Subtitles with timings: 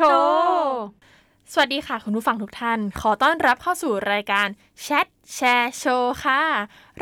[0.00, 0.80] ชว์
[1.52, 4.48] สวัสดีค่ะ คุณผู้ฟังทุกท่าน ขอต้อนรับเข้าสู่รายการ
[4.82, 6.42] Chat Share Show ค่ะ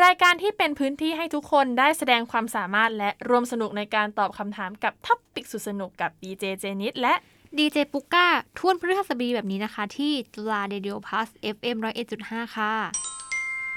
[0.05, 7.14] รายการที่เป็นพื้นที่ให้ทุกคนได้แสดงความสามารถและร่วมสนุกในการตอบคำถามกับ topic สุดสนุกกับดีเจเจนิดและ
[7.59, 8.27] ดีเจปุก้า
[8.59, 11.77] ทุกวันพฤหัสบดีแบบนี้นะคะ ที่ Chula Radio Plus FM
[12.16, 12.74] 101.5 ค่ะ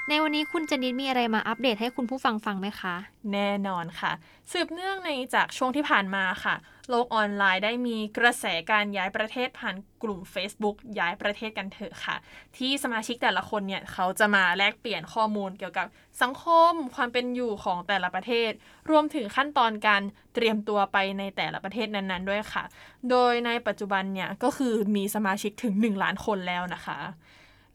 [0.07, 2.95] ในวันนี้คุณจนิดมีอะไรมาอัปเดตให้คุณผู้ฟังฟังไหมคะ
[3.33, 4.11] แน่นอนค่ะ
[4.51, 6.55] สืบเนื่องในจากช่วงที่ผ่านมาค่ะ
[6.89, 12.15] โลกออนไลน์ได้มีกระแสการย้ายประเทศผ่านกลุ่ม Facebook ย้ายประเทศกันเถอะค่ะ
[12.57, 15.87] ที่สมาชิกแต่ละคนเนี่ยเขาจะมาแลกเปลี่ยนข้อมูลเกี่ยวกับ
[16.21, 18.51] สังคมความเป็นอยู่ของแต่ละประเทศ
[18.89, 20.01] รวมถึงขั้นตอนการ
[20.33, 22.63] เตรียมตัวไปในแต่ละประเทศนั้นๆด้วยค่ะ
[23.09, 26.99] โดยในปัจจุบันเนี่ยก็คือมีสมาชิกถึง 1 ล้านคนแล้วนะคะ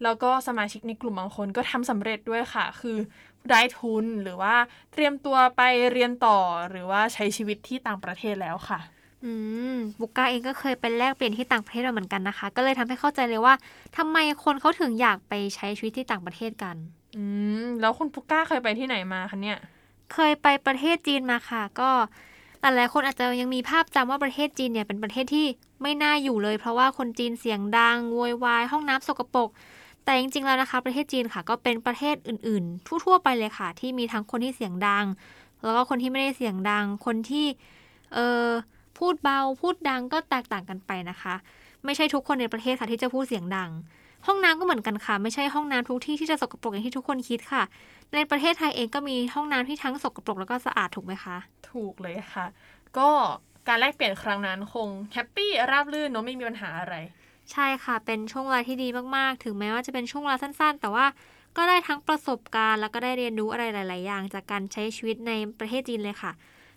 [0.02, 2.98] แล้วก็สมาชิกในกลุ่มบางคนก็ทำสำเร็จด้วยค่ะ คือ
[3.50, 4.55] ได้ทุนหรือว่า
[4.92, 6.38] เตรียมตัวไปเรียนต่อ
[6.70, 8.81] หรือว่าใช้ชีวิตที่ต่างประเทศแล้วค่ะ
[9.25, 9.33] อื
[9.75, 13.55] มบุกกาเองก็เคยไปแลกเปลี่ยนที่ต่างประเทศมาเหมือนกันนะคะ ก็เลยทำให้เข้าใจเลยว่า
[13.97, 16.77] ทำไมคนเขาถึงอยากไปใช้ชีวิตที่ต่างประเทศกัน
[17.16, 17.25] อื
[17.64, 19.58] มแล้วคุณปุก้าเคยไปที่ไหนมาคะเนี่ย
[20.12, 21.91] เคยไปประเทศจีนมาค่ะ ก็
[22.61, 25.47] หลายๆคนอาจจะยังมีภาพจำว่าประเทศจีนเนี่ยเป็นประเทศที่
[25.83, 29.48] ไม่น่าอยู่เลย เพราะว่าคนจีนเสียงดังโวยวายห้องน้ำสกปรก
[30.05, 35.05] แต่จริงๆแล้วนะคะ ประเทศจีนค่ะ ก็เป็นประเทศอื่นๆ ทั่วๆไปเลยค่ะ ที่มีทั้งคนที่เสียงดัง
[35.62, 37.47] แล้วก็คนที่ไม่ได้เสียงดังคนที่
[38.14, 38.47] เออ
[38.98, 41.34] พูดเบาพูดดังก็แตกต่างกันไปนะคะ
[41.84, 43.70] ไม่ใช่ทุกคนในประเทศค่ะที่จะพูดเสียงดัง
[44.27, 47.62] ห้องน้ำก็เหมือนกันค่ะ ไม่ใช่ห้องน้ำทุกที่ที่จะสกปรกอย่างที่ทุกคนคิดค่ะ
[48.15, 51.37] ในประเทศไทยเองก็มีห้องน้ำที่ทั้งสกปรกแล้วก็สะอาดถูกไหมคะ
[51.70, 52.47] ถูกเลยค่ะ
[52.98, 53.11] ก็
[53.69, 56.95] การแลกเปลี่ยนครั้งนั้นคงhappy ราบรื่นเนาะไม่มีปัญหาอะไร
[57.53, 61.06] ใช่ค่ะ เป็นช่วงเวลาที่ดีมากๆ ถึงแม้ว่าจะเป็นช่วงเวลาสั้น ๆ แต่ว่า
[61.56, 66.33] ก็ได้ทั้งประสบการณ์ แล้วก็ได้เรียนรู้อะไรหลาย ๆ อย่าง จากการใช้ชีวิตในประเทศจีนเลยค่ะ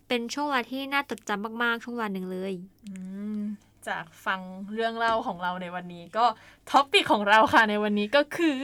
[0.07, 2.53] เป็นช่วงเวลาที่น่าจดจำมาก ๆ ช่วงเวลาหนึ่งเลย
[3.87, 4.39] จากฟัง
[4.73, 6.25] เรื่องเล่าของเราในวันนี้ก็
[6.69, 8.61] topic ของเราค่ะในวันนี้ก็คือ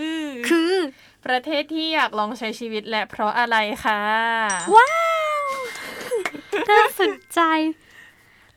[0.50, 0.74] คือ
[1.26, 4.02] ประเทศที่อยากลองใช้ชีวิตและเพราะอะไรคะ
[4.76, 4.94] ว้า
[5.42, 5.44] ว
[6.72, 7.40] น่าสนใจ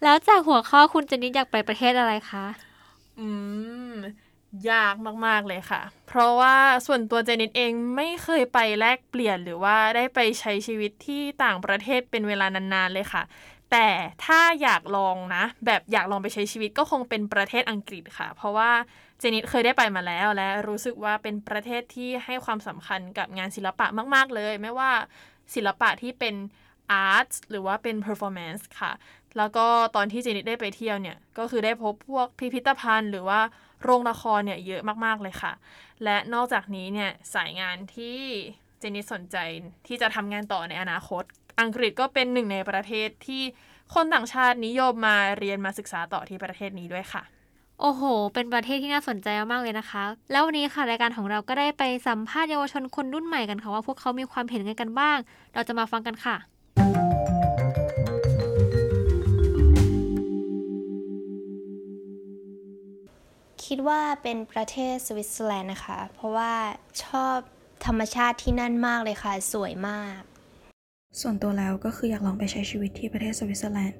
[0.02, 2.46] แล้วจากหัวข้อคุณจะนิดอยากไปประเทศอะไรคะ
[3.20, 3.28] อื
[3.75, 3.75] ม
[4.70, 4.94] ยาก
[5.26, 13.22] มาก ๆ เลยค่ะ เพราะว่าส่วนตัวเจนิตเองไม่เคยไปแลกเปลี่ยนหรือว่าได้ไปใช้ชีวิตที่ต่างประเทศเป็นเวลานาน ๆ เลยค่ะ
[13.72, 13.88] แต่
[14.24, 18.70] ถ้าอยากลองนะ แบบอยากลองไปใช้ชีวิตก็คงเป็นประเทศอังกฤษค่ะ เพราะว่า
[19.18, 24.90] เจนิตเคยได้ไปมาแล้วและรู้สึกว่าเป็นประเทศที่ให้ความสำคัญกับงานศิลปะมาก ๆ เลย ไม่ว่า
[25.54, 26.34] ศิลปะที่เป็น
[26.92, 28.92] อาร์ตหรือว่าเป็น performance ค่ะ
[29.36, 33.40] แล้วก็ตอนที่เจนิตได้ไปเที่ยวเนี่ย ก็คือได้พบพวกพิพิธภัณฑ์ หรือว่า
[33.82, 35.52] โรงละครเนี่ยเยอะมากๆเลยค่ะ
[36.04, 38.18] และนอกจากนี้เนี่ยสายงานที่
[38.78, 39.36] เจนิตสนใจ
[39.86, 41.24] ที่จะทำงานต่อในอนาคต
[41.60, 43.42] อังกฤษก็เป็นหนึ่งในประเทศที่
[43.94, 47.22] คนต่างชาตินิยมมาเรียนมาศึกษาต่อที่ประเทศนี้ด้วยค่ะ
[47.80, 48.02] โอ้โห
[48.34, 55.18] เป็นประเทศที่น่าสนใจมากเลยนะคะ แล้ววันนี้ค่ะรายการของเราก็ได้ไปสัมภาษณ์เยาวชนคนรุ่นใหม่กันค่ะว่าพวกเขามีความเห็นไงกันบ้าง
[55.54, 56.36] เราจะมาฟังกันค่ะ
[63.66, 66.52] คิดว่าเป็นประเทศสวิตเซอร์แลนด์นะคะ เพราะว่า
[67.04, 67.36] ชอบ
[67.86, 70.20] ธรรมชาติที่นั่นมากเลยค่ะ สวยมาก
[71.20, 73.98] ส่วนตัวแล้วก็คืออยากลองไปใช้ชีวิตที่ประเทศสวิตเซอร์แลนด์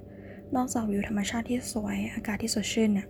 [0.56, 3.06] นอกจากวิวธรรมชาติที่สวย อากาศที่สดชื่นเนี่ย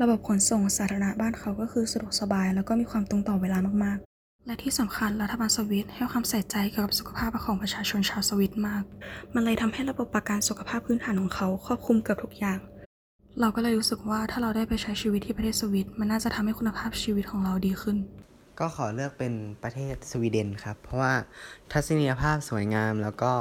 [0.00, 8.82] ระบบขนส่งสาธารณะบ้านเขาก็คือสะดวกสบาย แล้วก็มีความตรงต่อเวลามากๆ และที่สำคัญรัฐบาลสวิตให้ความใส่ใจเกี่ยวกับสุขภาพของประชาชนชาวสวิตมาก
[9.34, 12.58] มันเลยทำให้ระบบประกันสุขภาพพื้นฐานของเขาครอบคลุมเกือบทุกอย่าง
[13.38, 17.96] เราก็เลยรู้สึกว่าถ้าเราได้ไปใช้ชีวิตที่ประเทศสวิตมันน่าจะทำให้คุณภาพชีวิตของเราดีขึ้น
[18.58, 21.14] ก็ขอเลือกเป็นประเทศสวีเดนครับ เพราะว่า
[21.72, 23.32] ทัศนียภาพสวยงามแล้วก็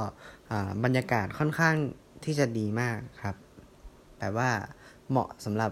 [0.83, 1.75] บรรยากาศค่อนข้าง
[2.23, 3.35] ที่จะดีมากครับ
[4.19, 4.51] แบบว่า
[5.09, 5.72] เหมาะสำหรับ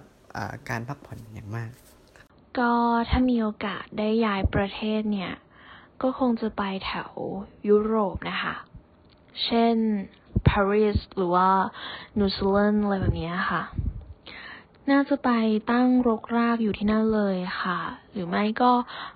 [0.69, 1.71] การพักผ่อนอย่างมาก
[2.59, 2.71] ก็
[3.09, 5.33] ถ้ามีโอกาสได้ย้ายประเทศเนี่ย
[6.01, 7.11] ก็คงจะไปแถว
[7.69, 8.55] ยุโรปนะคะ
[9.43, 9.75] เช่น
[10.47, 11.47] ปารีสหรือว่า
[12.19, 13.61] นิวซีแลนด์อะไรแบบนี้ค่ะ
[14.91, 15.29] น่าจะไป
[15.71, 17.79] ตั้งรกรากอยู่ที่นั่นเลยค่ะ
[18.11, 18.71] หรือไม่ก็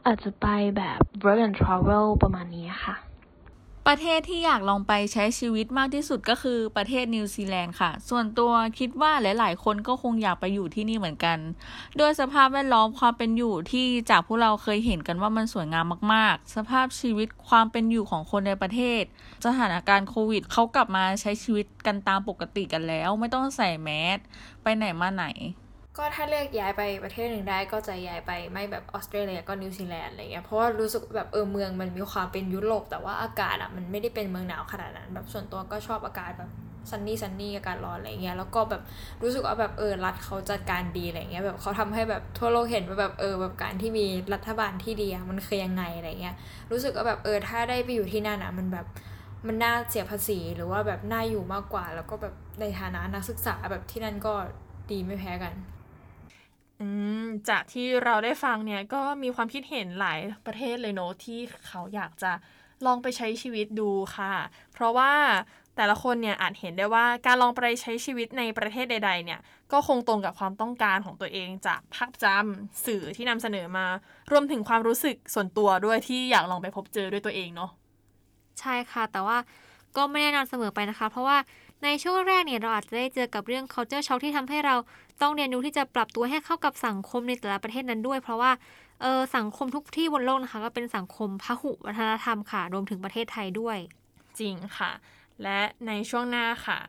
[0.06, 0.48] อาจจะไป
[0.78, 2.96] แบบ work and travel ประมาณนี้ค่ะ
[3.88, 11.38] ประเทศที่อยากลองไปใช้ชีวิตมากที่สุดก็คือประเทศนิวซีแลนด์ค่ะ ส่วนตัวคิดว่าหลาย ๆ คนก็คงอยากไปอยู่ที่นี่เหมือนกัน
[11.98, 19.04] โดยสภาพแวดล้อมความเป็นอยู่ที่จากพวกเราเคยเห็นกันว่ามันสวยงามมาก ๆ สภาพชีวิตความเป็นอยู่ของคนในประเทศ
[19.46, 24.20] สถานการณ์โควิดเขากลับมาใช้ชีวิตกันตามปกติกันแล้ว ไม่ต้องใส่แมส
[24.64, 25.26] ไปไหนมาไหน
[25.98, 36.52] ก็ถ้าเลือกย้ายไปประเทศหนึ่งได้ก็จะย้ายไปไม่แบบออสเตรเลียก็นิวซีแลนด์อะไรเงี้ยเพราะว่ารู้สึกแบบเออเมืองมันมีความเป็นยุโรปแต่ว่าอากาศอะมันไม่ได้เป็นเมืองหนาวขนาดนั้น แบบส่วนตัวก็ชอบอากาศแบบ
[36.90, 38.82] ซันนี่ซันนี่อากาศร้อนอะไรเงี้ยแล้วก็แบบ
[39.24, 46.36] รู้สึกว่าแบบเออรัฐเขาจัดการดีอะไรเงี้ยแบบเขาทำให้แบบทั่วโลกเห็นว่าแบบเออแบบการที่มีรัฐบาลที่ดีมันคือยังไงอะไรเงี้ย
[46.72, 48.86] รู้สึกว่าแบบเออถ้าได้ไปอยู่ที่นั่นอะมันแบบ
[49.48, 54.34] มันน่าเสียภาษีหรือว่าแบบน่าอยู่มากกว่า แล้วก็แบบในฐานะนักศึกษาแบบที่นั่นก็
[54.92, 55.54] ดีไม่แพ้กัน
[56.82, 56.88] อื
[57.24, 62.32] มจากที่เราได้ฟังเนี่ยก็มีความคิดเห็นหลายประเทศเลยเนอะที่เขาอยากจะ
[62.86, 64.34] ลองไปใช้ชีวิตดูค่ะ
[64.74, 65.12] เพราะว่า
[65.76, 69.40] แต่ละคนเนี่ยอาจเห็นได้ว่าการลองไปใช้ชีวิตในประเทศใด ๆ เนี่ย
[69.72, 73.86] ก็คงตรงกับความต้องการของตัวเองจากภาพจำสื่อที่นำเสนอมา
[74.32, 77.72] รวมถึงความรู้สึกส่วนตัวด้วยที่อยากลองไปพบเจอด้วยตัวเองเนาะ
[78.60, 79.38] ใช่ค่ะ แต่ว่า
[79.98, 81.38] ก็ไม่แน่นอนเสมอไปนะคะ เพราะว่า
[81.84, 84.76] ในช่วงแรกเนี่ยเราอาจจะได้เจอกับเรื่อง culture shock ที่ทำให้เรา
[85.22, 88.52] ต้องเรียนรู้ที่จะปรับตัวให้เข้ากับสังคมในแต่ละประเทศนั้นด้วย เพราะว่า
[89.02, 93.78] เออสังคมทุกที่บนโลกนะคะก็เป็นสังคมพหุวัฒนธรรมค่ะรวมถึงประเทศไทยด้วย
[94.40, 94.92] จริงค่ะ
[95.44, 96.80] และในช่วงหน้าค่ะ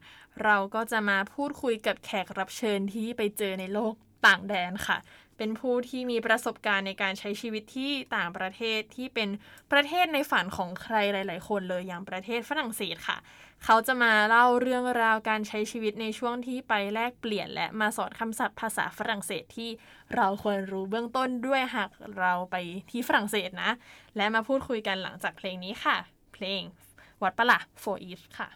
[0.44, 3.94] เราก็จะมาพูดคุยกับแขกรับเชิญที่ไปเจอในโลก
[4.26, 4.98] ต่างแดนค่ะ
[5.44, 9.28] เป็นผู้ที่มีประสบการณ์ในการใช้ชีวิตที่ต่างประเทศที่เป็น
[9.72, 13.18] ประเทศในฝันของใครหลาย ๆ คนเลยอย่างประเทศฝรั่งเศสค่ะ
[13.64, 19.70] เขาจะมาเล่าเรื่องราวการใช้ชีวิตในช่วงที่ไปแลกเปลี่ยน และมาสอนคำศัพท์ภาษาฝรั่งเศสที่
[20.14, 22.56] เราควรรู้เบื้องต้นด้วยหากเราไป
[22.90, 23.70] ที่ฝรั่งเศสนะ
[24.16, 25.96] และมาพูดคุยกันหลังจากเพลงนี้ค่ะ
[26.34, 26.62] เพลง
[27.22, 28.48] วัดปะละ for each ค่ะ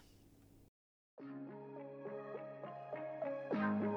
[3.57, 3.96] ไม่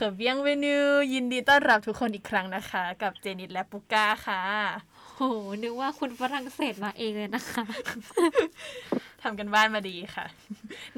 [0.00, 0.76] เขอเบียงเวนู
[1.12, 4.42] ยินดีต้อนรับทุกคนอีกครั้งนะคะ กับเจนิตและปุก้าค่ะ
[5.16, 5.22] โห
[5.62, 7.64] นึกว่าคุณฝรั่งเศสมาเองเลยนะคะ
[9.22, 10.26] ทำกันบ้านมาดีค่ะ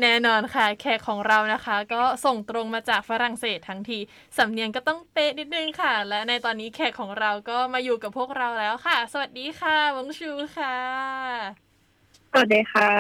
[0.01, 3.99] แน่นอนค่ะ แขกของเรานะคะ ก็ส่งตรงมาจากฝรั่งเศสทั้งที
[4.39, 10.77] สำเนียงก็ต้องเป๊ะนิดนึงค่ะ และในตอนนี้แขกของเราก็มาอยู่กับพวกเราแล้วค่ะ สวัสดีค่ะวงชูค่ะ
[12.31, 12.91] สวัสดีค่ะ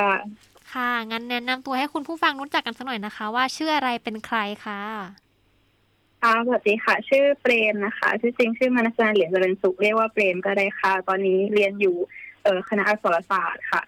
[0.72, 4.82] ค่ะ งั้นแนะนำตัวให้คุณผู้ฟังรู้จักกันสักหน่อยนะคะ ว่าชื่ออะไรเป็นใครค่ะ
[6.22, 11.96] ค่ะสวัสดีค่ะ ชื่อเปรมนะคะ ชื่อจริงชื่อมานัสนาเหรียญเจริญสุขเรียกว่าเปรมก็ได้ค่ะ ตอนนี้เรียนอยู่
[12.44, 13.82] เออคณะอักษรศาสตร์ค่ะ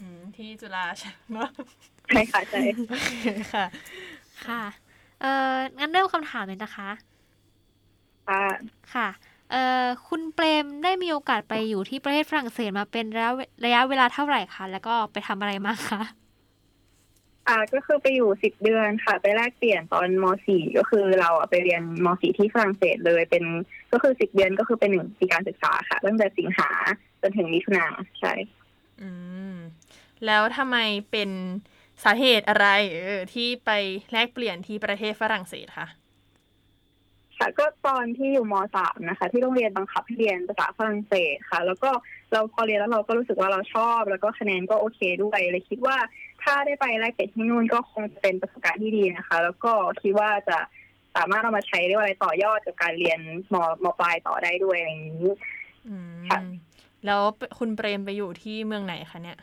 [0.00, 1.38] อืม ที่จุฬาใช่ไหม
[2.08, 3.12] ใช่ค่ะใช่โอเค
[3.54, 3.66] ค่ะ
[4.46, 4.62] ค่ะ
[5.20, 6.88] เอ่องั้นเริ่มคำถามเลยนะคะ
[8.28, 8.44] ค่ะ
[8.94, 9.08] ค่ะ
[9.50, 13.32] เอ่อคุณเปรมได้มีโอกาสไปอยู่ที่ประเทศฝรั่งเศสมาเป็นระยะ
[13.64, 16.02] ระยะเวลาเท่าไหร่คะ แล้วก็ไปทำอะไรมาคะ
[17.48, 23.44] อ่าก็คือไปอยู่สิบเดือนค่ะ ไปแลกเปลี่ยนตอนมสี่ก็คือเราอะไปเรียนมสี่ที่ฝรั่งเศสเลยเป็น
[23.92, 26.70] ก็คือสิบเดือนก็คือเป็นหนึ่งปีการศึกษาค่ะ ตั้งแต่สิงหา
[27.20, 27.86] จนถึงมิถุนา
[28.20, 28.32] ใช่
[29.00, 29.10] อื
[29.52, 29.54] ม
[30.26, 30.76] แล้วทำไม
[31.10, 31.30] เป็น
[32.04, 32.66] สาเหตุอะไร
[33.04, 33.70] เออที่ไป
[34.12, 35.88] แลกเปลี่ยนที่ประเทศฝรั่งเศสคะ
[37.38, 41.90] ค่ะก็ตอนที่อยู่มสามนะคะ ที่โรงเรียนบังคับให้เรียนภาษาฝรั่งเศสค่ะ แล้วก็
[42.32, 45.96] เราพอเรียนแล้วเราก็รู้สึกว่าเราชอบ แล้วก็คะแนนก็โอเคด้วยเลยคิดว่า
[46.42, 50.58] ถ้าได้ไปแลกเปลี่ยนที่นู่นก็คงจะเป็นประสบการณ์ที่ดีนะคะ แล้วก็คิดว่าจะ
[51.16, 53.20] สามารถเอามาใช้เรียกว่าอะไรต่อยอดกับการเรียน
[53.54, 55.32] มมปลายต่อได้ด้วยอะไรอย่างนี้
[55.88, 56.40] อืมค่ะ
[57.06, 57.22] แล้ว
[57.58, 59.38] คุณเปรมไปอยู่ที่เมืองไหนคะเนี่ย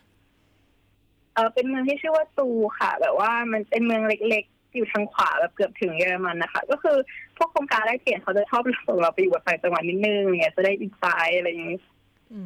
[1.34, 2.50] เออเป็นเมืองที่ชื่อว่าตู
[2.80, 6.98] ค่ะ แบบว่ามันเป็นเมืองเล็กๆ อยู่ทางขวาแบบเกือบถึงเยอรมันนะคะ ก็คือ
[7.38, 11.78] พวกโครงการแลกเปลี่ยนเขาจะชอบส่งเราไปอยู่แบบต่างจังหวัดนิดนึงเนี่ยจะได้อินไซต์อะไรอย่างนี้
[12.34, 12.42] อื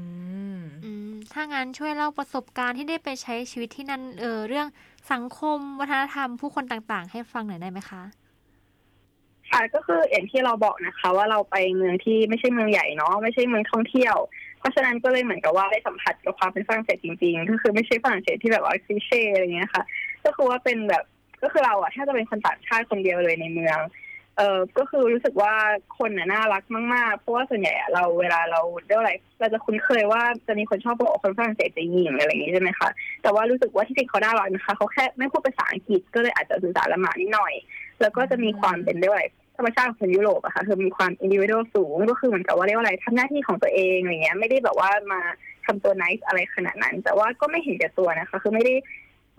[0.55, 4.67] มอืมถ้างั้นช่วยเล่าประสบการณ์ที่ได้ไปใช้ชีวิตที่นั่นเออเรื่อง
[5.11, 8.03] สังคมวัฒนธรรมผู้คนต่างๆ ให้ฟังหน่อยได้ไหมคะ
[9.51, 14.15] ค่ะก็คืออย่างที่เราบอกนะคะ ว่าเราไปเมืองที่ไม่ใช่เมืองใหญ่เนาะไม่ใช่เมืองท่องเที่ยว
[14.59, 19.83] เพราะฉะนั้นก็เลยเหมือนกับว่าได้สัมผัสกับความเป็นฝรั่งเศสจริงๆ ก็คือไม่ใช่ฝรั่งเศสที่แบบว่าคลีเช่อะไรเงี้ยค่ะ
[20.25, 21.03] ก็คือว่าเป็นแบบ
[21.43, 23.79] ก็คือเราอะแทบจะเป็นคนต่างชาติคนเดียวเลยในเมือง
[24.37, 25.53] เออก็คือรู้สึกว่า
[25.97, 32.89] คนน่ะน่ารักมากๆ เพราะว่าส่วนใหญ่อะเราเวลาเราเรียกว่าอะไร เราจะคุ้นเคยว่าจะมีคนชอบบอกคนฝรั่งเศสจะยิงอะไรอย่างงี้ใช่ไหมคะ
[33.23, 37.53] แต่ว่ารู้สึกว่าที่จริงเขาน่ารักนะคะเขาแค่ไม่พูดภาษาอังกฤษก็เลยอาจจะสื่อสารลำบากนิดหน่อย
[38.01, 39.25] แล้วก็จะมีความเป็นเรียกว่าอะไร
[39.57, 45.21] ธรรมชาติของคนยุโรปอะค่ะคือมีความอินดิวิ a l สูงก็คือเหมือนกับว่าเรียกว่าอะไรทำหน้าที่ของตัวเองอะไรเงี้ยไม่ได้แบบว่ามา
[45.65, 48.75] ทำตัว nice อะไรขนาดนั้น แต่ว่าก็ไม่เห็นแก่ตัวนะคะ คือไม่ได้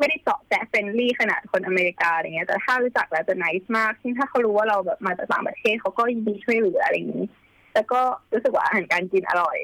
[0.01, 7.27] ไม่ได้เจ๊าะแจ๊ะ friendly ขนาดคนอเมริกาอะไรเงี้ยแต่ถ้ารู้จักแล้วจะ nice มากซึ่งถ้าเขารู้ว่าเราแบบมาจากต่างประเทศเขาก็ยินดีช่วยเหลืออะไรอย่างนี้
[7.75, 8.01] แล้วก็
[8.33, 9.59] รู้สึกว่าอาหารการกินอร่อย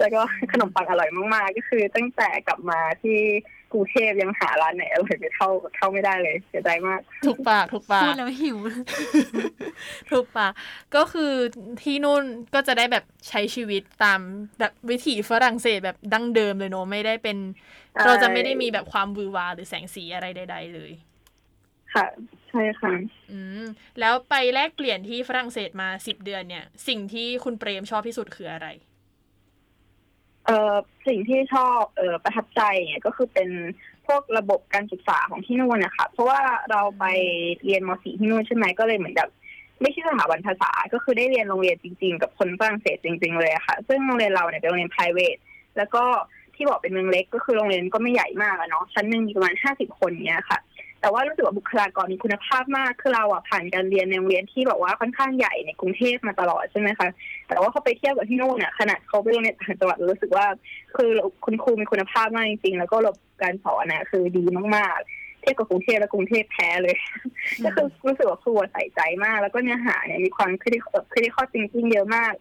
[0.00, 0.20] แล้วก็
[0.52, 3.18] ขนมปังอร่อยมากๆ ก็คือตั้งแต่กลับมาที่
[3.72, 8.58] กรุงเทพยังหาร้านไหนอร่อยไปเท่าเท่าไม่ได้เลย เสียใจมาก ถูกปากถูกปาพูกดแล้วหิว
[10.10, 10.48] ถูกปะ
[10.96, 11.32] ก็คือ
[11.82, 12.22] ที่นู่น
[12.54, 14.20] ก็จะได้แบบใช้ชีวิตตาม
[14.60, 17.38] แบบวิถีฝรั่งเศสแบบดั้งเดิมเลยเนอะไม่ได้เป็น
[17.92, 20.92] ใช่เราจะไม่ได้มีแบบความวือวาหรือแสงสีอะไรใด ๆ เลย
[21.94, 22.06] ค่ะ
[22.48, 22.92] ใช่ค่ะ
[23.32, 23.64] อืม
[24.00, 28.68] แล้วไปแลกเปลี่ยนที่ฝรั่งเศสมาสิบเดือนเนี่ย สิ่งที่คุณเปรมชอบที่สุดคืออะไร
[30.46, 30.74] เอ่อ
[31.06, 33.50] สิ่งที่ชอบเอ่อประทับใจเนี่ยก็คือเป็น
[34.06, 37.04] พวกระบบการศึกษาของที่นู่นนะคะเพราะว่าเราไป
[37.64, 39.30] เรียนม .4 ที่นู่นใช่ไหมก็เลยเหมือนแบบ
[39.82, 45.40] ไม่ใช่สถาบันภาษา ก็คือได้เรียนโรงเรียนจริง ๆ กับคนฝรั่งเศสจริง ๆ เลยค่ะ ซึ่งโรงเรียนเราเนี่ยเป็นโรงเรียน private
[45.76, 46.04] แล้วก็
[46.54, 50.58] ที่บอกเป็นเมืองเล็กก็คือโรงเรียนก็ไม่ใหญ่มากอะเนาะชั้นหนึ่งมีประมาณห้าสิบคนเนี้ยค่ะ
[51.06, 57.08] แต่ว่ารู้สึกว่าบุคลากรมีคุณภาพมากคือเราอะผ่านการเรียนในโรงเรียนที่แบบว่าค่อนข้างใหญ่ในกรุงเทพมาตลอดใช่ไหมคะ
[57.48, 60.46] แต่ว่าเขาไปเที่ยบกับที่โน่นเนี่ยขนาดเขาไปโรงเรียนต่างจังหวัดรู้สึกว่า
[60.96, 61.10] คือ
[61.44, 64.44] คุณครูมีคุณภาพมากจริงๆแล้วก็ระบบการสอนน่ะคือดี
[64.76, 66.96] มากๆ เทียบกับกรุงเทพและกรุงเทพแพ้เลย
[67.64, 70.78] ก็คือรู้สึกว่าครูใส่ใจมาก แล้วก็เนื้อหาเนี่ยมีความคริ
[71.12, 72.34] คริข้อจริงๆเยอะมาก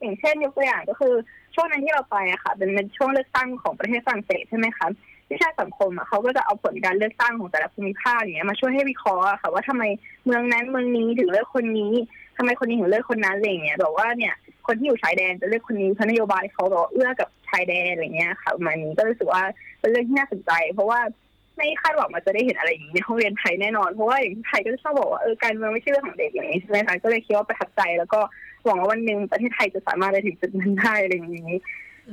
[0.00, 1.14] อย่างเช่นยกตัวอย่างก็คือ
[1.54, 4.86] ช่วงนั้นที่เราไปอะค่ะเป็นช่วงเลือกตั้งของประเทศฝรั่งเศสใช่ไหมคะ
[5.30, 9.82] วิชาสังคมอะเขาก็จะเอาผลการเลือกตั้งของแต่ละภูมิภาคอย่างเงี้ยมาช่วยให้วิเคราะห์อะค่ะว่าทำไม
[10.24, 11.92] เมืองนั้นเมืองนี้ถึงเลือกคนนี้
[12.36, 14.34] ทำไมคนนี้ถึงเลือกคนนั้นอะไรเงี้ยแบบว่าเนี่ย
[14.66, 19.42] คนที่อยู่ชายแดนจะเลือกคนนี้เพราะนโยบายเขาแบบเอื้อกับชายแดนอะไรเงี้ยค่ะประมาณนี้ก็รู้สึกว่า
[19.80, 21.00] เป็นเรื่องที่น่าสนใจ เพราะว่า
[21.56, 28.20] ไม่คาดหวังว่าจะได้เห็นอะไรอย่างนี้ในห้องเรียนไทยแน่นอน เพราะว่าอย่างที่ไทยก็ชอบบอกว่าเออการเมืองไม่ใช่เรื่องของเด็กอย่างนี้ใช่ไหมคะก็เลยคิดว่าประทับใจ แล้วก็
[28.64, 31.58] หวังว่าวันหนึ่งประเทศไทยจะสามารถไปถึงจุดนั้นได้อะไรอย่างนี้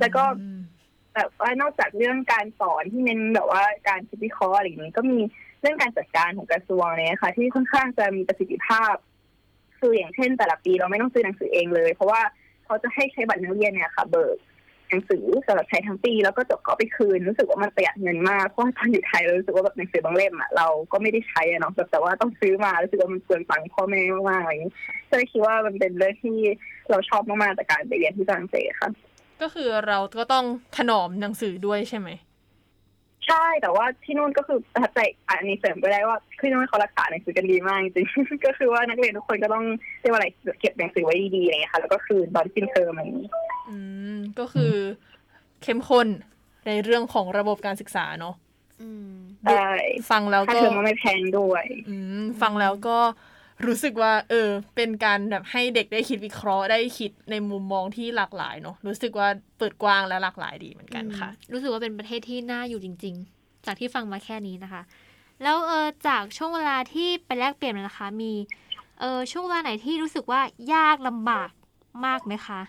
[0.00, 0.22] แล้วก็
[1.14, 5.18] แบบว่านอกจากเรื่องการสอนที่เน้นแบบว่าการคิดวิเคราะห์อะไรอย่างนี้ก็มี
[5.60, 8.94] เรื่องการจัดการของกระทรวงเนี่ยค่ะ ที่ค่อนข้างจะมีประสิทธิภาพ
[9.78, 12.20] คืออย่างเช่น แต่ละปีเราไม่ต้องซื้อหนังสือเองเลย เพราะว่า
[12.64, 14.38] เขาจะให้ใช้บัตรนักเรียนเนี่ยค่ะ เบิก
[14.88, 24.72] หนังสือสำหรับใช้ทั้งปี แล้วก็จบก็ไปคืนรู้สึกว่ามันประหยัดเงินมากเพราะว่าตอนอยู่ไทยเรารู้สึกว่าแบบหนังสือบางเล่มอะเราก็ไม่ได้ใช้อะเนาะแบบแต่ว่าต้องซื้อมารู้สึกว่ามันเปลืองตังค์พ่อแม่มากๆอะไรอย่างนี้
[25.08, 26.38] ก็เลยคิดว่ามันเป็นเรื่องที่
[26.90, 28.90] เราชอบมากๆจากการไปเรียนที่ฝรั่งเศสค่ะ
[29.42, 30.44] ก็คือเราก็ต้อง
[30.76, 32.08] ถนอมหนังสือด้วยใช่ไหม
[33.26, 39.64] ใช่แต่ว่าที่นู่นก็คือประทับใจอันนี้เสริมไปได้ว่าที่นู่นเขารักษาหนังสือกันดีมากจริงๆก็คือว่านักเรียนทุกคนก็ต้อง
[40.00, 40.28] เรียกว่าอะไร
[40.60, 43.30] เก็บหนังสือไว้ดีๆอะไรอย่างเงี้ยค่ะ แล้วก็คืนตอนสิ้นเทอมอะไรอย่างนี้
[43.68, 43.76] อื
[44.14, 44.74] มก็คือ
[45.62, 46.08] เข้มข้น
[46.66, 48.34] ในเรื่องของระบบการศึกษาเนาะ
[48.82, 49.12] อืม
[49.44, 49.70] ใช่
[50.10, 52.98] ฟังแล้วค่าก็เทอมก็ไม่แพงด้วย อืมฟังแล้วก็
[53.66, 59.28] รู้สึกว่า เออ เป็นการแบบให้เด็กได้คิดวิเคราะห์ได้คิดในมุมมองที่หลากหลายเนาะรู้สึกว่า
[59.58, 64.82] เปิดกว้างและหลากหลายดีเหมือนกันค่ะ รู้สึกว่าเป็นประเทศที่น่าอยู่จริง ๆ จากที่ฟังมาแค่นี้นะคะ
[65.42, 68.32] แล้วเออจากช่วงเวลาที่ไปแลกเปลี่ยนมานะคะ มี
[69.00, 70.40] เออช่วงเวลาไหนที่รู้สึกว่า
[70.74, 71.50] ยากลำบาก
[72.06, 72.60] มากไหมคะ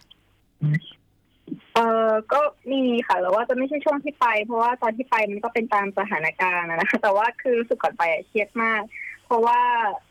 [1.75, 2.39] เออก็
[2.71, 8.81] มีค่ะแต่ว่าจะไม่ใช่ช่วงที่ไป เพราะว่าตอนที่ไปมันก็เป็นตามสถานการณ์นะนะคะแต่ว่าคือรู้สึกก่อนไปอะเครียดมาก
[9.12, 9.59] เพ ราะว่า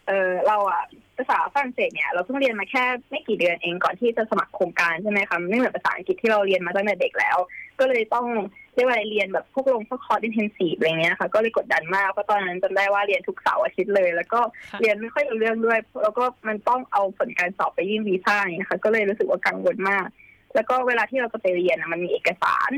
[0.09, 0.83] เออเราอะ
[1.17, 7.37] ภาษาฝรั่งเศสเนี่ย เราเพิ่งเรียนมาแค่ไม่กี่เดือนเองก่อนที่จะสมัครโครงการใช่ไหมคะไม่เหมือนภาษาอังกฤษที่เราเรียนมาตั้งแต่เด็กแล้ว
[7.79, 8.26] ก็เลยต้อง
[8.75, 14.41] เรียกว่าเรียนแบบพวกลงพวกคอร์ส intensive อะไรเงี้ยค่ะก็เลยกดดันมากเพราะตอนนั้นจำได้ว่าเรียนทุกเสาร์อาทิตย์เลย แล้วก็
[14.81, 20.07] เรียนไม่ค่อยรู้เรื่องด้วย แล้วก็มันต้องเอาผลการสอบไปยื่นวีซ่าอย่างเงี้ยค่ะก็เลยรู้สึกว่ากังวลมาก
[20.55, 22.71] แล้วก็เวลาที่เราจะไปเรียนมันมีเอกสาร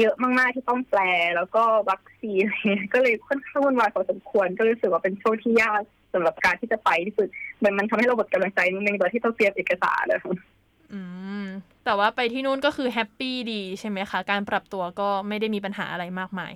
[0.00, 1.00] เยอะมากๆที่ต้องแปล
[1.36, 5.82] แล้วก็วัคซีนอะไรเงี้ยก็เลยค่อนข้างวุ่นวายพอสมควร ก็รู้สึกว่าเป็นช่วงที่ยาก
[6.12, 10.36] สำหรับการที่จะไปที่สุดเหมือนมันทำให้เราหมดกำลังใจนิดนึงตอนที่ต้องเตรียมเอกสารเลยค่ะ
[10.92, 11.00] อื
[11.42, 11.44] ม
[11.84, 16.52] แต่ว่าไปที่นู่นก็คือแฮปปี้ดีใช่ไหมคะ การปรับตัวก็ไม่ได้มีปัญหาอะไรมากมาย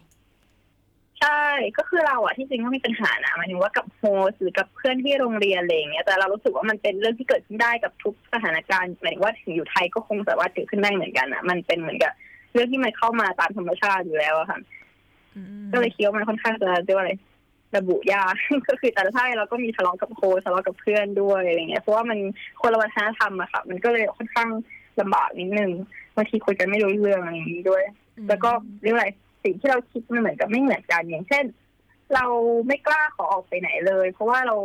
[1.20, 1.42] ใช่
[1.78, 12.12] ก็คือเราอะที่จริงก็มีปัญหานะหมายถึงว่ากับโฮสต์หรือกับเพื่อนที่โรงเรียนอะไรอย่างเงี้ยแต่เรารู้สึกว่ามันเป็นเรื่องที่เกิดขึ้นได้กับทุกสถานการณ์หมายถึงว่าถึงอยู่ไทยก็คงสามารถเกิดขึ้นได้เหมือนกันอะมันเป็นเหมือนกับ
[12.56, 14.58] เรื่องที่มันเข้ามาตามธรรมชาติอยู่แล้วอะค่ะ
[15.36, 17.12] อืมก็เลยคิดว่ามันค่อนข้างจะเรียกว่าอะไร
[17.76, 18.34] ระบุยาก
[18.68, 22.18] ก็คือแต่ละท่ายเราก็มีทะเลาะกับโค้ชทะเลาะกับเพื่อนด้วยอะไรเงี้ยเพราะว่ามัน
[22.60, 24.48] คนละวัฒนธรรมอะค่ะ มันก็เลยค่อนข้าง
[25.00, 25.70] ลำบากนิดนึง
[26.16, 27.82] บางทีคุยกันไม่รู้เรื่องอะไรอย่างนี้ด้วย
[28.28, 28.50] แล้วก็
[28.82, 29.06] เรื่องอะไร
[29.42, 31.44] สิ่งที่เราคิดมันเหมือนกับไม่เหมือนกันอย่างเช่น
[32.14, 32.24] เรา
[32.66, 34.56] ไม่กล้าขอออกไปไหนเลย เพราะว่าเรา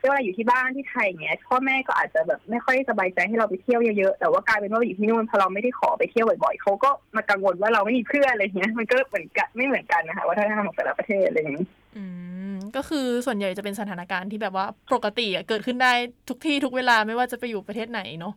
[0.00, 11.66] เรียกว่าอยู่ที่บ้านที่ไทยเงี้ยพ่อแม่ก็อาจจะแบบไม่ค่อยสบายใจให้เราไปเที่ยวเยอะๆแต่ว่ากลายเป็นว่าอยู่ที่นู่นพอเราไม่ได้ขอไปเที่ยวบ่อยๆเขาก็มากังวลว่าเราไม่มีเพื่อนอะไรเงี้ยมันก็เหมือนกันไม่เหมือนกันนะคะวัฒนธรรมของแต่ละประเทศอะไรอย่างนี้
[11.96, 12.04] อื
[12.52, 15.92] มก็คือส่วนใหญ่จะเป็นสถานการณ์ที่แบบว่าปกติอะเกิดขึ้นได้
[16.28, 18.34] ทุกที่ทุกเวลาไม่ว่าจะไปอยู่ประเทศไหนเนาะ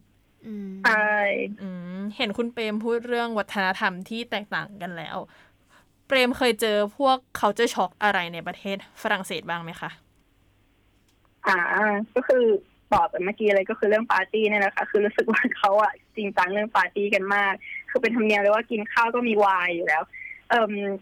[0.47, 1.13] อืมใช่
[1.61, 5.17] อืมเห็นคุณเปรมพูดเรื่องวัฒนธรรมที่แตกต่างกันแล้ว
[6.07, 9.89] เปรมเคยเจอพวก culture shock อะไรในประเทศฝรั่งเศสบ้างไหมคะ
[11.47, 11.55] อ่า
[12.15, 12.43] ก็คือ
[12.93, 17.53] บอกไปเมื่อกี้เลยก็คือเรื่องปาร์ตี้เนี่ยนะคะ คือรู้สึกว่าเขาอะจริงจังเรื่องปาร์ตี้กันมาก
[17.89, 20.03] คือเป็นธรรมเนียมเลยว่ากินข้าวก็มีไวน์อยู่แล้ว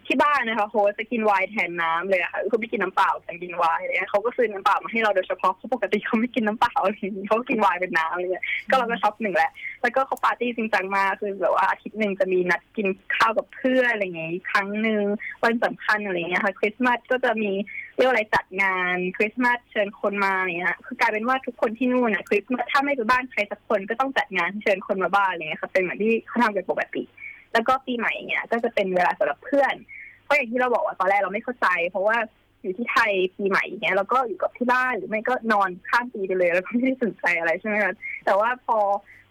[0.07, 15.03] ที่บ้านนะคะ host จะกินไวน์แทนน้ำเลยะค่ะคือไม่กินน้ำเปล่าแต่กินไวน์อะไรเลยเขาก็ซื้อน้ำเปล่ามาให้เราโดยเฉพาะเพราปกติเขาไม่กินน้ำเปล่าอะไรอย่างนี้เขากินไวน์เป็นน้ำอะไรเลยก็เราก็ช็อกหนึ่งแหละแล้วก็เขาปาร์ตี้จริงจังมากคือแบบว่าอาทิตย์หนึ่งจะมีนัดกินข้าวกับเพื่อนอะไรอย่างเงี้ยครั้งหนึ่ง
[15.43, 17.51] วันสำคัญอะไรอย่างเงี้ยค่ะคริสต์มาสก็จะมี
[17.95, 27.03] เรียกอะไรจัดงานคริสต์มาสเชิญคนมาอะไรเงี้ยคือกลายเป็นว่าทุกคนที่นู่นน่ะคริสต์มาสถ้าไม่ไปบ้านใครสักคนก็ต้องจัดงานเชิญคนมาบ้านอะไรเงี้ยค่ะเป็นเหมือนที่เขาทำกันปกติ
[27.53, 29.75] แล้วก็ปีใหม่เงี้ยก็จะเป็นเวลาสำหรับเพื่อน
[30.23, 32.17] เพราะอย่างที่เราบอกว่าตอนแรกเราไม่เข้าใจ เพราะว่า
[32.61, 37.93] อยู่ที่ไทยปีใหม่เงี้ยเราก็อยู่กับที่บ้านหรือไม่ก็นอนข้ามปีไปเลยแล้วก็ไม่ได้สนใจอะไรใช่ไหมคะ
[38.25, 38.77] แต่ว่าพอ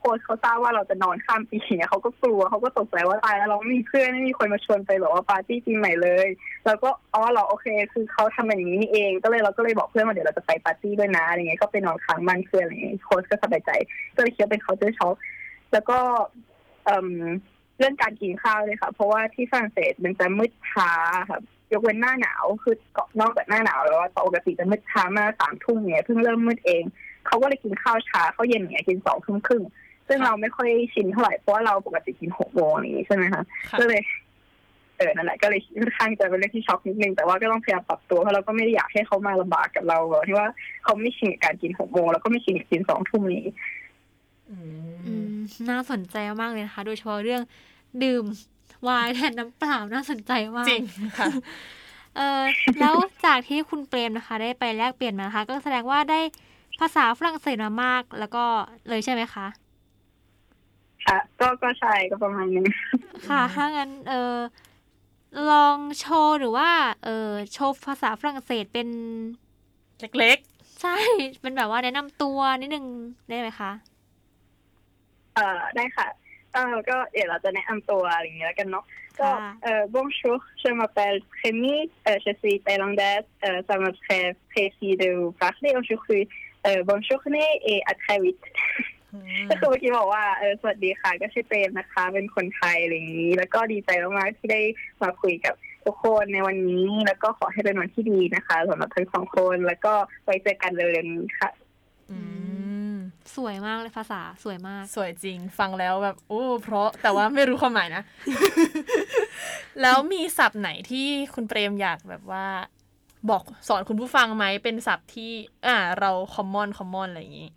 [0.01, 6.29] โค้ชเขาทราบว่าเราจะนอนข้ามปีเนี่ยเขาก็กลัวเขาก็ตกใจว่าตายแล้วเราไม่มีเพื่อนไม่มีคนมาชวนไปแบบว่าปาร์ตี้ปีใหม่เลย
[6.67, 13.71] แล้วก็อ๋อเหราโอเค คือเขาทำแบบนี้นี่เองก็เลยเราก็เลยบอกเพื่อนว่าเดี๋ยวเราจะไปปาร์ตี้ด้วยนะอะไรเงี้ยก็ไปนอนค้างบ้านเพื่อนอะไรเงี้ยโค้ชก็สบายใจ
[14.15, 15.15] ก็เลยคิดว่าเป็นเขาเจอช็อก
[15.73, 15.99] แล้วก็
[17.81, 20.93] เอ่มเรื่องการกินข้าวเลยค่ะ เพราะว่าที่ฝรั่งเศสมันจะมืดช้า
[21.31, 26.83] ครับยกเว้นหน้าหนาวคือเกาะนอกจากหน้าหนาวแล้วว่าปกติจะมืดช้ามากสามทุ่มเนี่ยเพิ่งเริ่มมืดเอง
[27.27, 29.63] เขาก็เลยกินข้าวช้าเขาวเย็นเนี่ยกินสองทุ่มครึ่ง
[30.09, 34.01] ซึ่งเราไม่ค่อยชินเท่าไหร่เพราะว่าเราปกติกินหกโมงอย่างนี้ใช่ไหมคะค่ะก็เลย
[34.97, 40.49] เออนั่นแหละก็เลยค่อนข้างจะเป็นเรื่องที่ช็อกนิดนึงแต่ว่าก็ต้องพยายามปรับตัวเพราะเราก็ไม่ได้อยากให้เขามาลำบากกับเราแบบที่ว่า
[40.85, 43.45] เขาไม่ชินกับการกินหกโมงแล้วก็ไม่ชินกับกินสองทุ่มนี้
[44.51, 44.57] อื
[45.07, 45.37] อืมม
[45.71, 47.43] น่าสนใจมากเลยนะคะ โดยเฉพาะเรื่อง
[48.05, 48.25] ดื่ม
[48.83, 50.85] ไวน์แทนน้ำเปล่าน่าสนใจมากจริง
[51.19, 51.27] ค่ะ
[52.17, 52.41] เออ
[52.81, 56.21] แล้วจากที่คุณเปรมนะคะ ได้ไปแลกเปลี่ยนมานะคะ ก็แสดงว่าได้
[56.81, 58.45] ภาษาฝรั่งเศสมามาก แล้วก็
[58.89, 59.47] เลยใช่ไหมคะ
[61.05, 62.67] ค่ะก็ก็ใช่ก็ประมาณนึง
[63.29, 64.37] ค่ะถ้างั้นเออ
[65.51, 66.71] ลองโชว์หรือว่า
[67.05, 68.89] เออโชว์ภาษาฝรั่งเศสเป็น
[70.19, 70.39] เล็ก
[70.83, 70.97] ใช่
[71.41, 72.87] เป็นแบบว่าแนะนำตัวนิดนึง
[73.29, 73.71] ได้ไหมคะ
[75.35, 78.85] เอ่อได้ค่ะเอ่อก็เดี๋ยวเราจะแนะนำตัวอะไรอย่างเงี้ยแล้วกันเนาะ
[79.21, 81.77] ก็ค่ะเอ่อ bonjour je m'appelle Rémi
[82.09, 86.23] euh, je suis thaïlandaise euh, ça me fait plaisir de vous parler aujourd'hui
[86.67, 88.55] euh, bonne journée et à très vite ๆ
[89.13, 94.61] อืมก็คือเมื่อกี้บอกว่าเออสวัสดีค่ะ ก็ชื่อเปรมนะคะ เป็นคนไทยอะไรอย่างนี้ แล้วก็ดีใจมากๆที่ได้
[95.03, 101.70] มาคุยกับทุกคนในวันนี้ แล้วก็ขอให้เป็นวันที่ดีนะคะสำหรับทั้งสองคน แล้วก็ไว้เจอกันเร็วๆนี้ค่ะอืม
[103.37, 108.03] สวยมากเลยภาษาสวยมาก สวยจริงฟังแล้วแบบโอ้เพราะแต่ว่าไม่รู้ความหมายนะ
[109.81, 112.47] แล้วมีศัพท์ไหนที่คุณเปรมอยากแบบว่า
[113.31, 115.31] บอกสอนคุณผู้ฟังไหมเป็นศัพท์ที่
[115.67, 117.51] อ่า เราคอมมอนคอมมอนอะไรอย่างนี้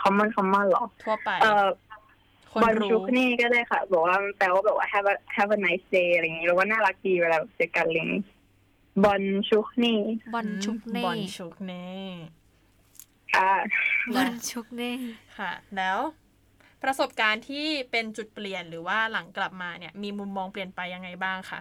[0.00, 1.66] คอมมอนคอมมอนหรอ ทั่วไปเอ่อ
[2.52, 8.22] คนบอลรู้ชุกนี่ก็ได้ค่ะ บอกว่าแปลว่าแบบว่า have a have a nice day อะไรอย่างนี้หรือว่าน่ารักดีเวลาแบบเจอกันอะไรอย่างนี้
[9.04, 9.98] บอลชุกนี่
[10.34, 11.86] บอลชุกเน่บอลชุกเน่
[13.36, 13.54] ค่ะ
[14.14, 14.92] บอลชุกเน่
[15.38, 15.98] ค่ะ แล้ว
[16.82, 21.60] ประสบการณ์ที่เป็นจุดเปลี่ยนหรือว่าหลังกลับมาเนี่ย มีมุมมองเปลี่ยนไปยังไงบ้างคะ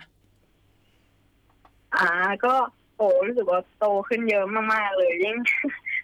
[1.95, 2.07] อ่า
[2.45, 2.53] ก็
[2.97, 5.35] โอ้รู้สึกว่าโตขึ้นเยอะมากๆเลยยิ่ง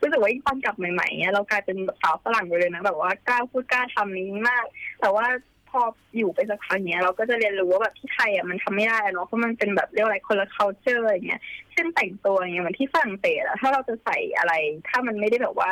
[0.02, 4.66] รู้สึกว่ายิ่งตอนกลับใหม่ๆเนี่ยเรากลายเป็นแบบสาวฝรั่งไปเลยนะแบบว่ากล้าพูดกล้าทำนี้มาก
[5.02, 5.26] แต่ว่า
[5.72, 5.82] พอ
[6.18, 14.54] อยู่ไปสักพักเนี้ยเราก็จะเรียนรู้ว่าแบบที่ไทยอะมันทำไม่ได้เนาะเพราะมันเป็นแบบเรียกอะไรคนละ culture อย่างเงี้ยเช่นแต่งตัวอย่างเงี้ยเหมือนที่ฝรั่งเศสอะถ้าเราจะใส่อะไร
[14.90, 15.72] ถ้ามันไม่ได้แบบว่า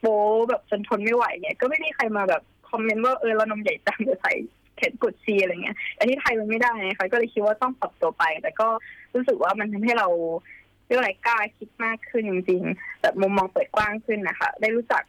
[0.00, 4.34] โป๊แบบจนทนไม่ไหวเนี่ยก็ไม่มีใครมาแบบคอมเมนต์ว่าเออเรานมใหญ่จังจะใส่
[4.76, 8.68] เข็นกุดซีอะไรเงี้ยแต่ที่ไทยมันไม่ได้ไงคะก็เลยคิดว่าต้องปรับตัวไป แต่ก็
[9.14, 10.08] รู้สึกว่ามันทำให้เรา
[10.86, 15.02] เรียกว่าอะไรกล้าคิดมากขึ้นจริงๆแบบมุมมองเปิดกว้างขึ้นนะคะ ได้รู้จัก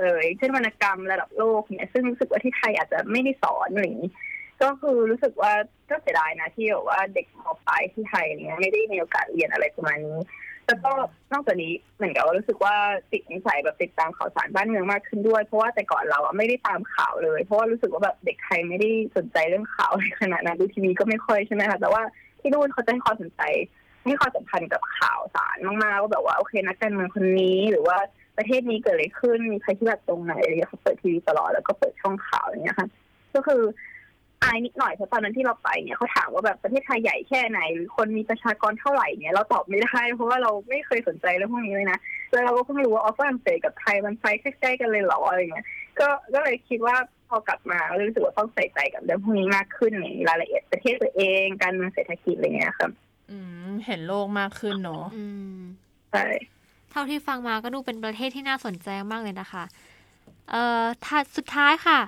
[0.00, 4.10] เอออย่างเช่นวรรณกรรมระดับโลกเนี่ยซึ่งรู้สึกว่าที่ไทยอาจจะไม่ได้สอนอะไรอย่างนี้
[4.62, 5.52] ก็คือรู้สึกว่า
[5.90, 10.20] ก็เสียดายนะที่แบบว่าเด็กมปลายที่ไทยเนี่ยไม่ได้มีโอกาสเรียนอะไรประมาณนี้
[10.66, 10.92] แล้วก็
[11.32, 12.74] นอกจากนี้เหมือนกับว่ารู้สึกว่า
[13.12, 22.02] ติดนิสัยแบบติดตามข่าวสารบ้านเมืองมากขึ้นด้วย เพราะว่าแต่ก่อนเราอะไม่ได้ตามข่าวเลย เพราะว่ารู้สึกว่าแบบเด็กไทยไม่ได้สนใจเรื่องข่าวขนาดนั้นดูทีวีก็ไม่ค่อยใช่ไหมคะแต่ว่า
[22.40, 23.42] ที่นู่นเขาจะให้ความสนใจ
[24.06, 27.98] ให้ความสำคัญกับข่าวสารมากๆว่าแบบว่าโอเคนักการเมืองคนนี้หรือว่า
[28.40, 32.88] ประเทศนี้เกิดอะไรขึ้นมีภัยพิบัติตรงไหนอะไรอย่างเงี้ยเขาเปิดทีวีตลอดแล้วก็เปิดช่องข่าวอย่างเงี้ยค่ะ
[33.34, 33.62] ก็คือ
[34.42, 41.98] อายนิดหน่อยเพราะตอนนั้นที่เราไปเนี่ยเขาถามว่าแบบประเทศไทยใหญ่แค่ไหนหรือคนมีประชากรเท่าไหร่เนี่ยเราตอบไม่ได้เพราะว่าเราไม่เคยสนใจเรื่องพวกนี้เลยนะ
[42.30, 45.66] แล้วเราก็เพิ่งรู้ว่าออฟฝรั่งเศสกับไทยมันไฟใกล้ๆกันเลยเหรออะไรเงี้ย
[46.00, 46.96] ก็ก็เลยคิดว่า
[47.28, 52.90] พอกลับมาก็รู้สึกว่าต้องใส่ใจกับเรื่องพวกนี้มากขึ้นในรายละเอียดประเทศตัวเองการเมืองเศรษฐกิจอะไรเงี้ยครับ
[53.30, 55.24] อืมเห็นโลกมากขึ้นเนาะอื
[55.54, 55.58] ม
[56.12, 56.26] ใช่
[56.90, 59.64] เท่าที่ฟังมาก็ดูเป็นประเทศที่น่าสนใจมากเลยนะคะ
[60.50, 60.84] เอ่อ
[61.36, 62.00] สุดท้ายค่ะ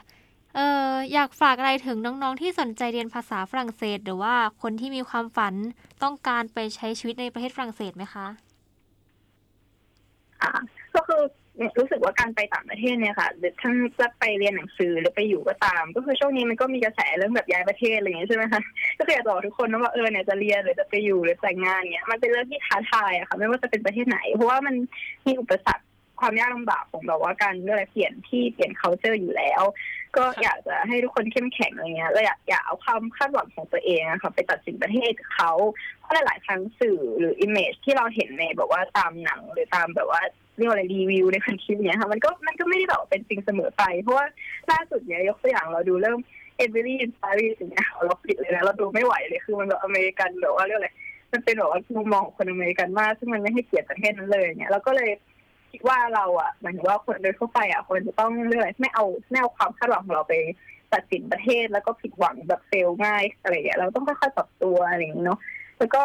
[0.54, 5.54] เอ่ออยากฝากอะไรถึงน้องๆที่สนใจเรียนภาษาฝรั่งเศส หรือว่าคนที่มีความฝัน
[6.02, 8.26] ต้องการไปใช้ชีวิตในประเทศฝรั่งเศสไหมคะ
[10.94, 11.22] ก็คือ
[11.78, 18.62] รู้สึกว่าการไปต่างประเทศเนี่ยค่ะหรือทั้งจะไปเรียนหนังสือหรือไปอยู่ก็ตาม ก็คือช่วงนี้มันก็มีกระแสเรื่องแบบย้ายประเทศอะไรอย่างเงี้ใช่ไหมคะ
[18.98, 24.74] ก็คืออยากจะบอกทุกคนนะว่าเออเนี่ยจะเรียนหรือจะไปอยู่หรือแต่งงานเนี่ยมันเป็นเรื่องที่ท้าทายอะค่ะ ไม่ว่าจะเป็นประเทศไหน เพราะว่ามัน
[25.26, 25.84] มีอุปสรรค
[26.20, 29.62] ความยากลำบากของแบบว่าการเรื่องอะไรเปลี่ยนที่เปลี่ยน culture อยู่แล้ว
[30.16, 35.52] ก็อยากจะให้ทุกคนเข้มแข็งอะไรเงี้ยแล้วอยากอยากเอาความคาดหวังของตัวเองอะค่ะไปตัดสินประเทศเขา
[36.00, 40.22] เพราะหลายๆครั้งสื่อหรือ image ที่เราเห็นในแบบว่าตามหนังหรือตามแบบว่า
[40.56, 44.26] เรียกว่าอะไรรีวิวในพันทิปเนี้ยค่ะมันก็มันก็ไม่ได้แบบเป็นจริงเสมอไป เพราะว่า
[44.70, 46.18] ล่าสุดเนี้ยยกตัวอย่างเราดูเริ่ม
[46.64, 50.90] e v e r y in Paris อย่างเงี้ยเราปิดเลยนะเราดูไม่ไหวเลยคือมันแบบอเมริกันแบบว่าเรียกอะไร
[51.32, 55.10] มันเป็นแบบว่ามุมมองของคนอเมริกันมากซึ่งมันไม่ให้เกียรติประเทศนั้นเลยเนี่ยเราก็เลย
[55.72, 60.34] คิดว่าเราอะหมายถึงว่าคนโดยทั่วไปอะควรจะต้องเรียกอะไรไม่เอาไม่เอาความคาดหวังของเราไป
[60.92, 65.40] ตัดสินประเทศแล้วก็ผิดหวังแบบเฟลง่ายอะไรอย่างเงี้ยเราต้องค่อยๆปรับตัวอะไรอย่างเงี้ยเนาะ
[65.78, 66.02] แล้วก็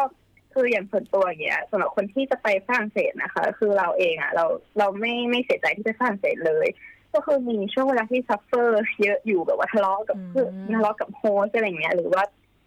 [0.58, 4.44] คืออย่างส่วนตัวอย่างเงี้ยสำหรับคนที่จะไปฝรั่งเศสนะคะ คือเราเองอะ เรา
[4.78, 6.66] เราไม่ไม่เสียใจที่ไปฝรั่งเศสเลย
[7.14, 12.22] ก็คือมีช่วงเวลาที่ suffer เยอะอยู่แบบว่าทะเลาะกับเพื่อนทะเลาะกับ host อะไรอย่างเงี้ย หรือว่า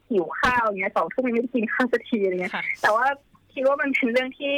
[0.10, 3.06] หิวข้าวอย่างเงี้ยสองทุ่มยังไม่ได้กินข้าวสักทีอะไรเงี้ย แต่ว่า
[3.54, 4.54] คิดว่ามันเป็นเรื่องที่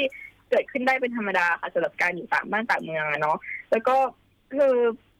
[0.49, 3.37] เกิดขึ้นได้เป็นธรรมดาค่ะสำหรับการอยู่ต่างบ้านต่างเมืองอะเนาะ
[3.71, 3.95] แล้วก็
[4.55, 4.75] คือ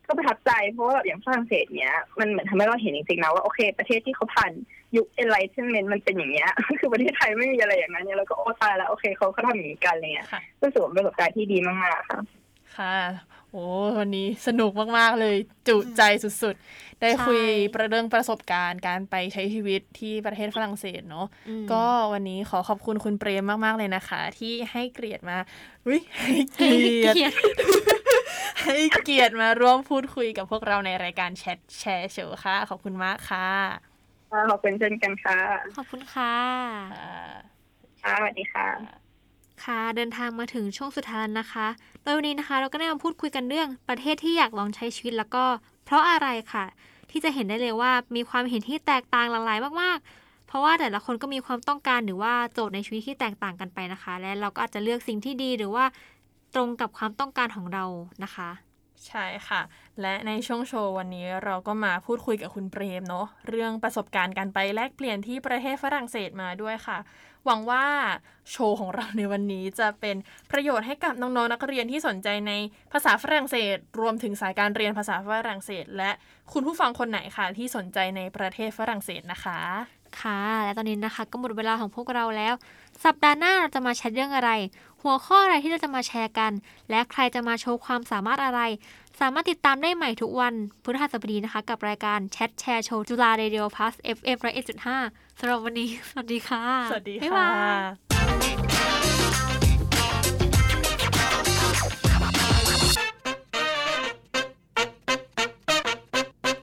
[0.08, 4.52] ก็ประทับใจเพราะว่าอย่างฝรั่งเศสเนี้ยมันเหมือนทำให้เราเห็นจริงๆนะว่าโอเค ประเทศที่เขาผ่าน
[4.98, 10.28] ยุค enlightenment มันเป็นอย่างเงี้ย คือประเทศไทยไม่มีอะไรอย่างนั้นเนี่ยแล้วก็โอ้ตายแล้วโอเคเขาเขาทำอย่างนี้กันอะไรเงี้ย
[10.62, 12.20] รู้สึกว่าเป็นประสบการณ์ที่ดีมากๆค่ะ
[12.78, 12.98] ค่ะ
[13.52, 13.66] โอ้
[14.00, 15.36] วันนี้สนุกมาก ๆ เลย
[15.68, 25.38] จุใจสุด ๆ ได้คุยประเรื่องประสบการณ์การไปใช้ชีวิตที่ประเทศฝรั่งเศสเนาะอืมก็วันนี้ขอขอบคุณคุณเปรมมาก ๆ เลยนะคะ ที่ให้เกียรติมา
[25.88, 27.36] อุ้ยให้เกียรติ
[28.64, 33.93] ให้เกียรติมาร่วมพูดคุยกับพวกเราในรายการแชทแชร์โชว์ค่ะ ขอบคุณมากค่ะ
[34.50, 35.38] ขอบคุณเช่นกันค่ะ
[35.78, 36.34] ขอบคุณค่ะ
[38.02, 38.68] ค่ะสวัสดีค่ะ
[39.66, 41.68] ค่ะเดินทางมาถึงช่วงสุดท้ายแล้วนะคะ
[42.02, 45.44] โดยวันนี้นะคะ เราก็ได้มาพูดคุยกันเรื่องประเทศที่อยากลองใช้ชีวิตแล้วก็
[45.86, 46.66] เพราะอะไรค่ะ
[47.12, 55.86] ที่จะเห็นได้เลยว่ามีความเห็นที่แตกต่างหลากหลายมากๆ เพราะว่าแต่ละคนก็มีความต้องการหรือว่าโจทย์ในชีวิตที่แตกต่างกันไปนะคะ และเราก็อาจจะเลือกสิ่งที่ดีหรือว่า
[56.56, 57.86] ตรงกับความต้องการของเรา
[58.24, 58.50] นะคะ
[59.08, 59.62] ใช่ค่ะ
[60.02, 66.98] และในช่วงโชว์วันนี้เราก็มาพูดคุยกับคุณเปรมเนาะเรื่องประสบการณ์การไปแลกเปลี่ยนที่ประเทศฝรั่งเศสมาด้วยค่ะ
[67.46, 67.86] หวังว่า
[68.52, 70.16] โชว์ของเราในวันนี้จะเป็น
[70.52, 72.54] ประโยชน์ให้กับน้องๆนักเรียนที่สนใจใน
[72.92, 76.12] ภาษาฝรั่งเศส รวมถึงสายการเรียนภาษาฝรั่งเศส และ
[76.54, 82.54] คุณผู้ฟังคนไหนค่ะที่สนใจในประเทศฝรั่งเศสนะคะ ค่ะ และตอนนี้นะคะ ก็หมดเวลาของพวกเราแล้ว
[83.04, 84.52] สัปดาห์หน้าเราจะมาแชทเรื่องอะไร
[85.04, 86.52] หัวข้ออะไรที่เราจะมาแชร์กัน
[86.90, 88.62] และใครจะมาโชว์ความสามารถอะไร
[89.20, 94.98] สามารถติดตามได้ใหม่ทุกวันพุทธศัปบดีนะคะ กับรายการ Chat Share Show จุฬา Radio Plus FM ร้อยเอ็ดจุดห้า
[95.40, 97.48] สำหรับวันนี้ สวัสดีค่ะ สวัสดีค่ะ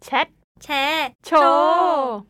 [0.05, 0.29] Chat
[0.65, 2.21] Share Show